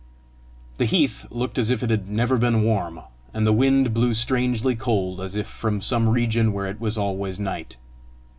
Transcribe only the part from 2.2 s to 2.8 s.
been